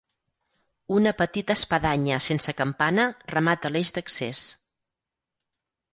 Una 0.95 1.13
petita 1.19 1.57
espadanya 1.59 2.17
sense 2.29 2.55
campana 2.63 3.07
remata 3.35 3.73
l'eix 3.75 3.95
d'accés. 3.99 4.45